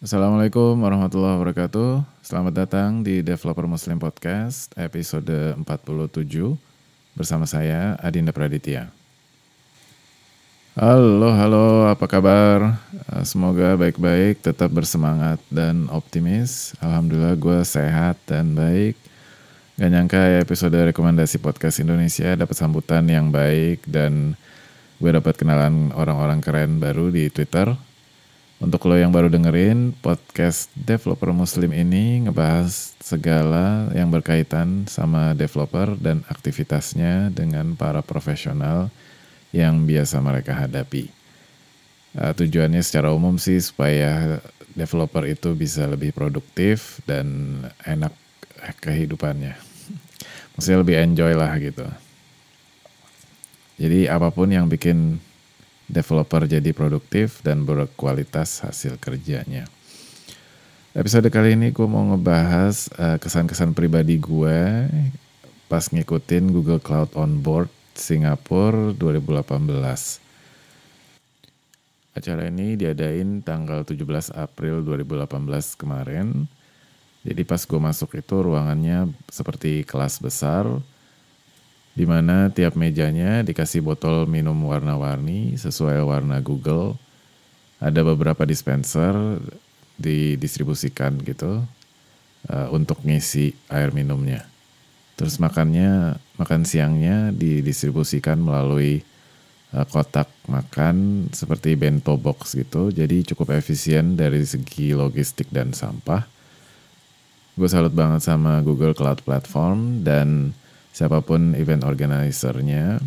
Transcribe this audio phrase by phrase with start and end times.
[0.00, 2.24] Assalamualaikum warahmatullahi wabarakatuh.
[2.24, 5.28] Selamat datang di Developer Muslim Podcast episode
[5.60, 6.56] 47
[7.12, 8.88] bersama saya Adinda Praditya.
[10.72, 12.80] Halo, halo, apa kabar?
[13.12, 16.72] Eh, Semoga baik-baik, tetap bersemangat dan optimis.
[16.80, 18.96] Alhamdulillah gue sehat dan baik.
[19.76, 24.32] Gak nyangka ya episode rekomendasi podcast Indonesia dapat sambutan yang baik dan
[24.96, 27.89] gue dapat kenalan orang-orang keren baru di Twitter.
[28.60, 35.96] Untuk lo yang baru dengerin, podcast Developer Muslim ini ngebahas segala yang berkaitan sama developer
[35.96, 38.92] dan aktivitasnya dengan para profesional
[39.56, 41.08] yang biasa mereka hadapi.
[42.12, 44.44] Uh, tujuannya secara umum sih supaya
[44.76, 47.56] developer itu bisa lebih produktif dan
[47.88, 48.12] enak
[48.84, 49.56] kehidupannya.
[50.52, 51.88] Maksudnya lebih enjoy lah gitu.
[53.80, 55.16] Jadi apa pun yang bikin
[55.90, 59.66] developer jadi produktif dan berkualitas hasil kerjanya.
[60.90, 64.90] Episode kali ini gue mau ngebahas uh, kesan-kesan pribadi gue
[65.70, 69.70] pas ngikutin Google Cloud Onboard Singapura 2018.
[72.10, 76.50] Acara ini diadain tanggal 17 April 2018 kemarin.
[77.22, 80.66] Jadi pas gue masuk itu ruangannya seperti kelas besar,
[81.94, 86.94] di mana tiap mejanya dikasih botol minum warna-warni sesuai warna Google.
[87.80, 89.12] Ada beberapa dispenser
[90.00, 91.64] didistribusikan gitu
[92.48, 94.48] uh, untuk ngisi air minumnya.
[95.20, 99.04] Terus makannya, makan siangnya didistribusikan melalui
[99.76, 102.88] uh, kotak makan seperti bento box gitu.
[102.88, 106.24] Jadi cukup efisien dari segi logistik dan sampah.
[107.60, 110.56] Gue salut banget sama Google Cloud Platform dan
[110.90, 112.98] siapa pun event organizer-nya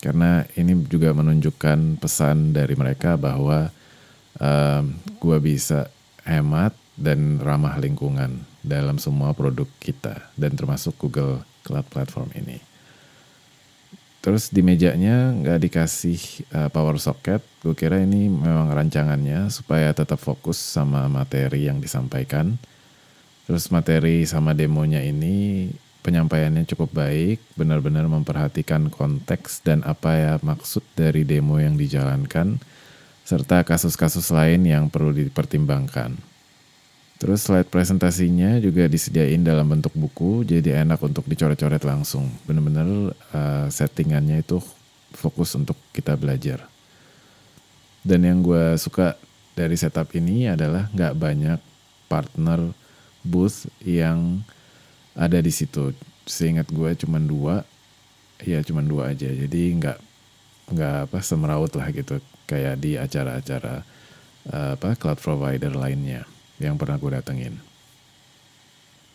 [0.00, 3.68] karena ini juga menunjukkan pesan dari mereka bahwa
[4.40, 5.92] um, gue bisa
[6.24, 12.60] hemat dan ramah lingkungan dalam semua produk kita dan termasuk Google Cloud Platform ini.
[14.20, 16.20] Terus di mejanya nggak dikasih
[16.52, 22.60] uh, power socket, gue kira ini memang rancangannya supaya tetap fokus sama materi yang disampaikan.
[23.48, 25.68] Terus materi sama demonya ini
[26.00, 32.60] penyampaiannya cukup baik, benar-benar memperhatikan konteks dan apa ya maksud dari demo yang dijalankan,
[33.24, 36.18] serta kasus-kasus lain yang perlu dipertimbangkan.
[37.20, 42.32] Terus slide presentasinya juga disediain dalam bentuk buku, jadi enak untuk dicoret-coret langsung.
[42.48, 44.56] Benar-benar uh, settingannya itu
[45.12, 46.64] fokus untuk kita belajar.
[48.00, 49.20] Dan yang gue suka
[49.52, 51.60] dari setup ini adalah nggak banyak
[52.08, 52.72] partner
[53.20, 54.40] booth yang
[55.14, 55.94] ada di situ.
[56.26, 57.66] Seingat gue cuma dua,
[58.42, 59.26] ya cuma dua aja.
[59.26, 59.98] Jadi nggak
[60.70, 63.82] nggak apa semeraut lah gitu kayak di acara-acara
[64.54, 66.22] uh, apa cloud provider lainnya
[66.62, 67.54] yang pernah gue datengin.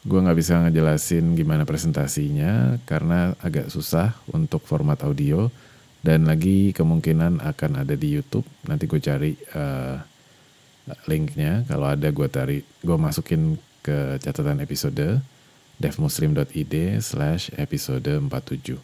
[0.00, 5.52] Gue nggak bisa ngejelasin gimana presentasinya karena agak susah untuk format audio
[6.00, 8.48] dan lagi kemungkinan akan ada di YouTube.
[8.64, 10.00] Nanti gue cari uh,
[11.04, 11.68] linknya.
[11.68, 15.20] Kalau ada gue tarik, gue masukin ke catatan episode
[15.80, 18.78] devmuslim.id slash episode 47.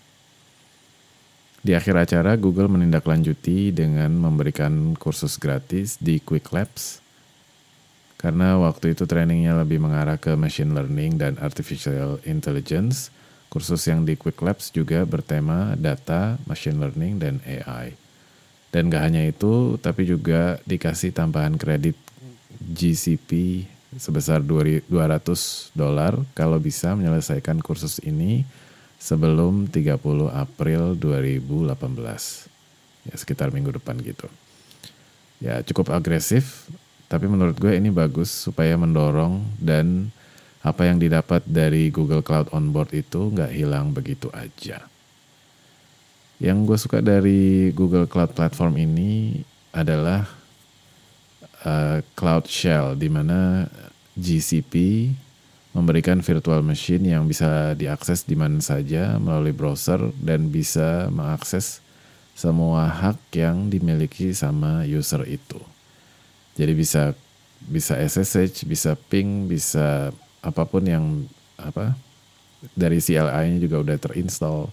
[1.61, 7.07] Di akhir acara, Google menindaklanjuti dengan memberikan kursus gratis di Quick Labs
[8.17, 13.13] karena waktu itu trainingnya lebih mengarah ke machine learning dan artificial intelligence.
[13.53, 17.95] Kursus yang di Quick Labs juga bertema data, machine learning, dan AI.
[18.75, 21.95] Dan gak hanya itu, tapi juga dikasih tambahan kredit
[22.59, 23.63] GCP
[23.97, 24.89] sebesar 200
[25.73, 28.45] dolar kalau bisa menyelesaikan kursus ini
[28.97, 30.01] sebelum 30
[30.33, 31.77] April 2018.
[33.07, 34.27] Ya sekitar minggu depan gitu.
[35.39, 36.67] Ya cukup agresif,
[37.07, 40.11] tapi menurut gue ini bagus supaya mendorong dan
[40.67, 44.83] apa yang didapat dari Google Cloud Onboard itu nggak hilang begitu aja.
[46.43, 49.41] Yang gue suka dari Google Cloud Platform ini
[49.71, 50.27] adalah
[51.67, 53.67] uh, Cloud Shell, di mana
[54.15, 55.11] GCP
[55.77, 61.85] memberikan virtual machine yang bisa diakses di mana saja melalui browser dan bisa mengakses
[62.33, 65.61] semua hak yang dimiliki sama user itu.
[66.57, 67.13] Jadi bisa
[67.61, 71.05] bisa SSH, bisa ping, bisa apa pun yang
[71.61, 71.93] apa
[72.73, 74.73] dari CLI-nya juga udah terinstall.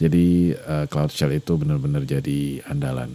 [0.00, 3.12] Jadi uh, Cloud Shell itu benar-benar jadi andalan.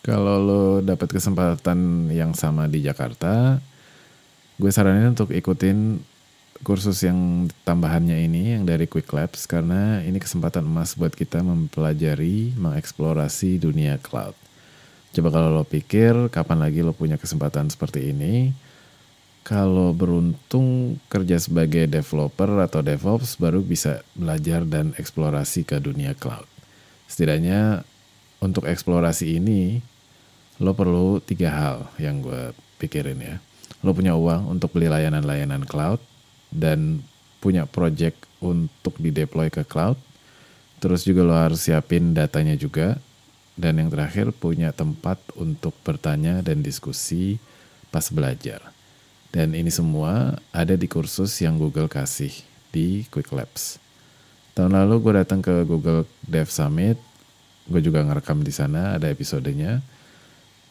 [0.00, 3.60] Kalau lo dapat kesempatan yang sama di Jakarta,
[4.56, 6.00] gue saranin untuk ikutin
[6.60, 12.56] kursus yang tambahannya ini yang dari Quick Labs karena ini kesempatan emas buat kita mempelajari,
[12.56, 14.36] mengeksplorasi dunia cloud.
[15.12, 18.56] Coba kalau lo pikir kapan lagi lo punya kesempatan seperti ini,
[19.44, 26.48] kalau beruntung kerja sebagai developer atau DevOps baru bisa belajar dan eksplorasi ke dunia cloud.
[27.08, 27.82] Setidaknya
[28.40, 29.82] untuk eksplorasi ini
[30.60, 33.36] lo perlu tiga hal yang gue pikirin ya.
[33.80, 35.98] Lo punya uang untuk beli layanan-layanan cloud
[36.52, 37.00] dan
[37.40, 39.96] punya project untuk di-deploy ke cloud.
[40.80, 43.00] Terus juga lo harus siapin datanya juga
[43.56, 47.40] dan yang terakhir punya tempat untuk bertanya dan diskusi
[47.88, 48.60] pas belajar.
[49.30, 52.32] Dan ini semua ada di kursus yang Google kasih
[52.74, 53.78] di Quick Labs.
[54.56, 56.98] Tahun lalu gue datang ke Google Dev Summit,
[57.70, 59.78] gue juga ngerekam di sana ada episodenya.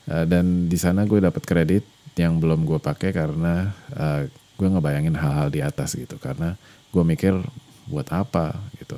[0.10, 1.86] Uh, dan di sana gue dapat kredit
[2.18, 4.26] yang belum gue pakai karena uh,
[4.58, 6.18] gue ngebayangin hal-hal di atas gitu.
[6.18, 6.58] Karena
[6.90, 7.38] gue mikir
[7.86, 8.98] buat apa gitu.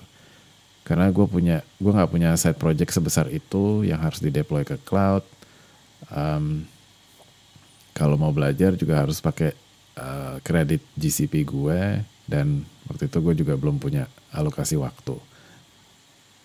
[0.87, 4.79] Karena gue punya gue nggak punya side project sebesar itu yang harus di deploy ke
[4.87, 5.27] cloud.
[6.07, 6.63] Um,
[7.91, 9.51] kalau mau belajar juga harus pakai
[9.99, 11.99] uh, kredit GCP gue.
[12.23, 15.30] Dan waktu itu gue juga belum punya alokasi waktu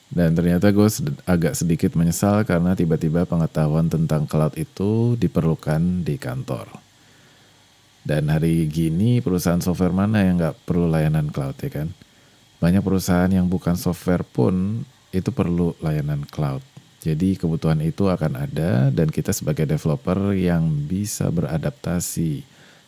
[0.07, 6.15] dan ternyata gue sed agak sedikit menyesal karena tiba-tiba pengetahuan tentang cloud itu diperlukan di
[6.17, 6.71] kantor.
[8.07, 11.91] Dan hari gini perusahaan software mana yang nggak perlu layanan cloud ya kan?
[12.57, 16.65] banyak perusahaan yang bukan software pun itu perlu layanan cloud.
[17.05, 22.43] Jadi kebutuhan itu akan ada dan kita sebagai developer yang bisa beradaptasi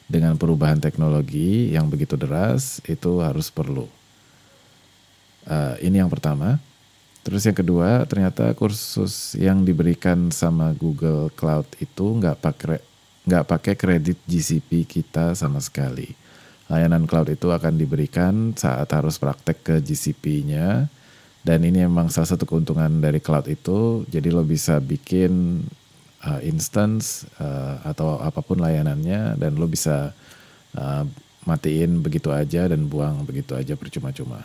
[0.08, 3.86] dengan perubahan teknologi yang begitu deras itu harus perlu.
[5.46, 6.58] Uh, ini yang pertama.
[7.26, 12.80] Terus yang kedua, ternyata kursus yang diberikan sama Google Cloud itu nggak pakai
[13.28, 16.28] nggak pakai kredit GCP kita sama sekali
[16.68, 20.86] layanan cloud itu akan diberikan saat harus praktek ke GCP-nya.
[21.40, 24.04] Dan ini memang salah satu keuntungan dari cloud itu.
[24.04, 25.64] Jadi lo bisa bikin
[26.28, 30.12] uh, instance uh, atau apa pun layanannya dan lo bisa
[30.76, 31.04] uh,
[31.48, 34.44] matiin begitu aja dan buang begitu aja percuma-cuma.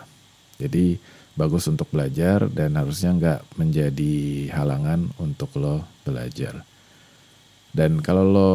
[0.63, 0.95] Jadi
[1.35, 4.13] bagus untuk belajar dan harusnya nggak menjadi
[4.55, 6.63] halangan untuk lo belajar.
[7.75, 8.51] Dan kalau lo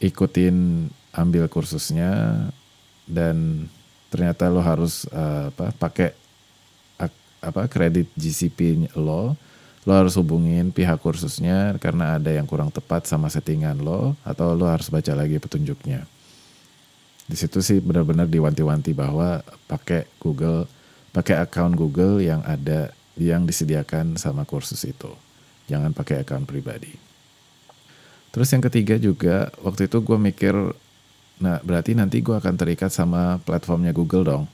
[0.00, 2.46] ikutin ambil kursusnya
[3.04, 3.66] dan
[4.08, 6.10] ternyata lo harus uh, apa pakai
[7.38, 9.38] apa kredit GCP lo
[9.86, 14.66] lo harus hubungin pihak kursusnya karena ada yang kurang tepat sama settingan lo atau lo
[14.66, 16.04] harus baca lagi petunjuknya
[17.28, 20.66] di situ sih benar-benar diwanti-wanti bahwa pakai Google
[21.14, 25.10] pakai account Google yang ada yang disediakan sama kursus itu
[25.66, 26.94] jangan pakai account pribadi
[28.30, 30.54] terus yang ketiga juga waktu itu gue mikir
[31.38, 34.44] Nah, berarti nanti gue akan terikat sama platformnya Google dong.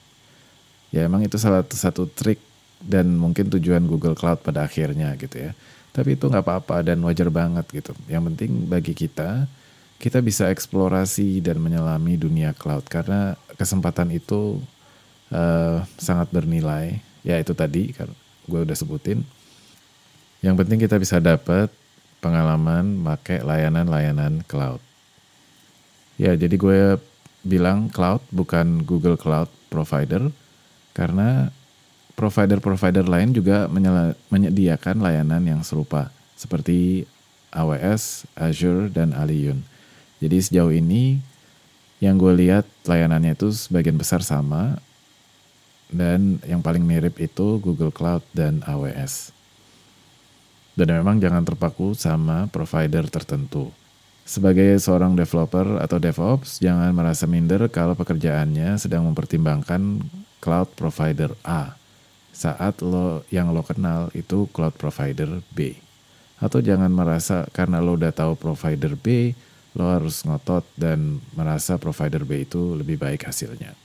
[0.93, 2.39] Ya emang itu salah satu trik
[2.85, 5.57] dan mungkin tujuan Google Cloud pada akhirnya gitu ya.
[5.95, 7.93] Tapi itu nggak apa-apa dan wajar banget gitu.
[8.07, 9.49] Yang penting bagi kita,
[9.97, 14.61] kita bisa eksplorasi dan menyelami dunia cloud karena kesempatan itu
[15.33, 17.01] uh, sangat bernilai.
[17.25, 18.11] Ya itu tadi kan
[18.45, 19.25] gue udah sebutin.
[20.45, 21.73] Yang penting kita bisa dapat
[22.21, 24.81] pengalaman pakai layanan-layanan cloud.
[26.17, 26.97] Ya, jadi gue
[27.45, 30.33] bilang cloud bukan Google Cloud Provider
[30.97, 31.53] karena
[32.15, 33.67] provider-provider lain juga
[34.31, 37.05] menyediakan layanan yang serupa seperti
[37.51, 39.63] AWS, Azure, dan Aliyun.
[40.23, 41.19] Jadi sejauh ini
[41.99, 44.79] yang gue lihat layanannya itu sebagian besar sama
[45.93, 49.35] dan yang paling mirip itu Google Cloud dan AWS.
[50.75, 53.71] Dan memang jangan terpaku sama provider tertentu.
[54.25, 60.01] Sebagai seorang developer atau DevOps, jangan merasa minder kalau pekerjaannya sedang mempertimbangkan
[60.41, 61.77] cloud provider A
[62.35, 65.79] saat lo yang lo kenal itu cloud provider B.
[66.43, 69.33] Atau jangan merasa karena lo udah tahu provider B,
[69.79, 73.84] lo harus ngotot dan merasa provider B itu lebih baik hasilnya.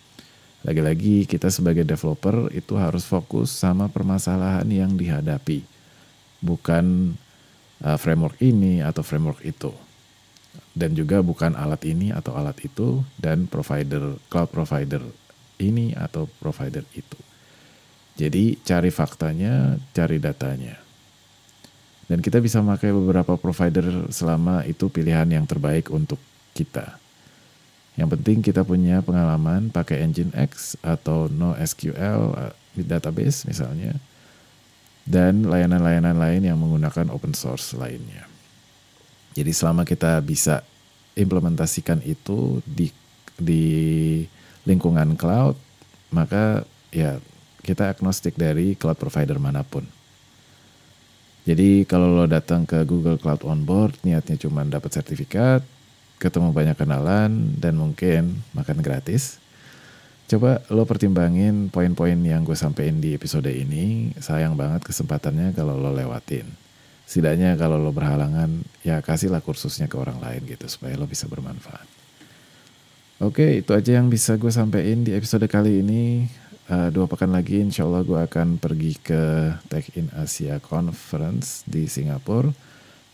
[0.68, 5.64] Lagi-lagi kita sebagai developer itu harus fokus sama permasalahan yang dihadapi,
[6.44, 7.16] bukan
[7.80, 9.72] uh, framework ini atau framework itu
[10.74, 15.04] dan juga bukan alat ini atau alat itu dan provider cloud provider
[15.60, 17.20] ini atau provider itu.
[18.20, 20.76] Jadi cari faktanya, cari datanya.
[22.10, 26.18] Dan kita bisa memakai beberapa provider selama itu pilihan yang terbaik untuk
[26.58, 26.98] kita.
[28.00, 34.00] Yang penting kita punya pengalaman pakai Nginx atau NoSQL uh, database misalnya.
[35.04, 38.24] Dan layanan-layanan lain yang menggunakan open source lainnya.
[39.36, 40.64] Jadi selama kita bisa
[41.20, 42.88] implementasikan itu di
[43.36, 43.66] di
[44.64, 45.60] lingkungan cloud,
[46.16, 46.64] maka
[46.94, 47.20] ya
[47.66, 49.84] kita agnostik dari cloud provider mana pun.
[51.44, 55.66] Jadi kalau lo datang ke Google Cloud Onboard niatnya cuma dapat sertifikat,
[56.20, 59.40] ketemu banyak kenalan, dan mungkin makan gratis.
[60.30, 64.14] Coba lo pertimbangin poin-poin yang gue sampein di episode ini.
[64.22, 66.46] Sayang banget kesempatannya kalau lo lewatin.
[67.10, 71.90] Setidaknya kalau lo berhalangan, ya kasihlah kursusnya ke orang lain gitu supaya lo bisa bermanfaat.
[73.26, 76.30] Oke, itu aja yang bisa gue sampein di episode kali ini
[76.70, 79.22] uh, dua pekan lagi insya Allah gue akan pergi ke
[79.68, 82.54] Tech in Asia Conference di Singapura.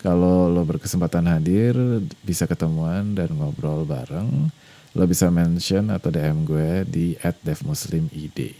[0.05, 1.73] Kalau lo berkesempatan hadir,
[2.21, 4.53] bisa ketemuan dan ngobrol bareng,
[4.93, 7.07] lo bisa mention atau DM gue di
[7.41, 8.53] @devmuslimid.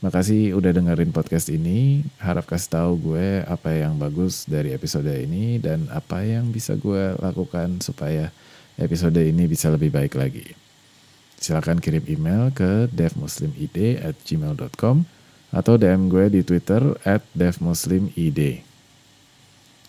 [0.00, 2.00] Makasih udah dengerin podcast ini.
[2.16, 7.12] Harap kasih tahu gue apa yang bagus dari episode ini dan apa yang bisa gue
[7.20, 8.32] lakukan supaya
[8.80, 10.48] episode ini bisa lebih baik lagi.
[11.36, 15.04] Silahkan kirim email ke devmuslimid at gmail.com
[15.52, 16.80] atau DM gue di Twitter
[17.36, 18.67] devmuslimid.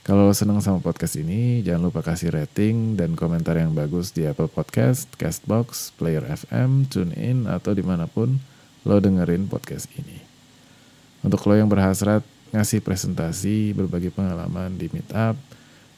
[0.04, 4.26] Kalau lo seneng sama podcast ini, jangan lupa kasih rating dan komentar yang bagus di
[4.26, 8.40] Apple Podcast, Castbox, Player FM, TuneIn, atau di mana pun
[8.88, 10.18] lo dengerin podcast ini.
[11.22, 12.24] Untuk lo yang berhasrat
[12.56, 15.36] ngasih presentasi, berbagi pengalaman di meetup,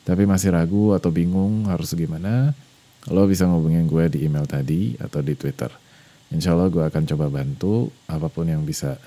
[0.04, 2.52] tapi masih ragu atau bingung harus gimana,
[3.10, 5.74] Lo bisa ngubungin gue di email tadi atau di Twitter.
[6.30, 9.02] Insya Allah gue akan coba bantu apa pun yang bisa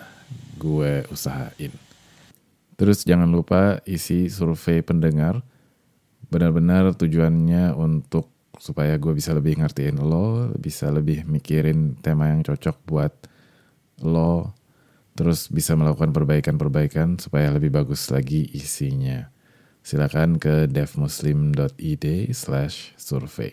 [0.59, 1.71] gue usahain.
[2.75, 5.43] Terus jangan lupa isi survei pendengar.
[6.29, 12.77] Benar-benar tujuannya untuk supaya gue bisa lebih ngertiin lo, bisa lebih mikirin tema yang cocok
[12.87, 13.13] buat
[14.03, 14.55] lo,
[15.15, 19.31] terus bisa melakukan perbaikan-perbaikan supaya lebih bagus lagi isinya.
[19.85, 23.53] Silakan ke devmuslim.id slash survey.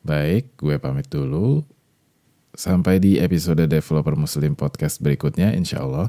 [0.00, 1.60] Baik, gue pamit dulu.
[2.56, 6.08] Sampai di episode Developer Muslim Podcast berikutnya insya Allah.